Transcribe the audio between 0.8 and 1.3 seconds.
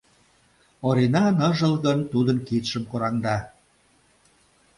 Орина